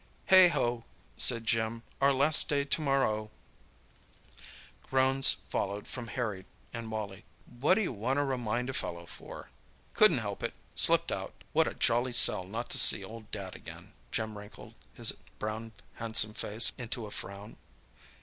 "Heigho!" 0.31 0.83
said 1.15 1.45
Jim. 1.45 1.83
"Our 2.01 2.11
last 2.11 2.49
day 2.49 2.63
to 2.65 2.81
morrow." 2.81 3.29
Groans 4.89 5.33
followed 5.51 5.85
from 5.87 6.07
Harry 6.07 6.47
and 6.73 6.91
Wally. 6.91 7.23
"What 7.45 7.75
do 7.75 7.81
you 7.83 7.91
want 7.93 8.17
to 8.17 8.23
remind 8.23 8.71
a 8.71 8.73
fellow 8.73 9.05
for?" 9.05 9.51
"Couldn't 9.93 10.17
help 10.17 10.41
it—slipped 10.41 11.11
out. 11.11 11.35
What 11.53 11.67
a 11.67 11.75
jolly 11.75 12.13
sell 12.13 12.45
not 12.45 12.71
to 12.71 12.79
see 12.79 13.03
old 13.03 13.29
Dad 13.29 13.55
again!" 13.55 13.93
Jim 14.11 14.35
wrinkled 14.39 14.73
his 14.95 15.11
brown 15.37 15.71
handsome 15.93 16.33
face 16.33 16.73
into 16.79 17.05
a 17.05 17.11
frown. 17.11 17.57